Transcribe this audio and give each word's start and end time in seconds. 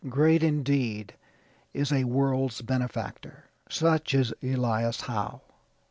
Great, 0.09 0.41
indeed, 0.41 1.13
is 1.75 1.91
a 1.93 2.05
world's 2.05 2.63
benefactor; 2.63 3.43
such 3.69 4.15
is 4.15 4.33
Elias 4.41 5.01
Howe. 5.01 5.41